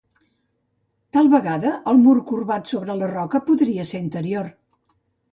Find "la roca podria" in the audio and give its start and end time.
3.01-3.85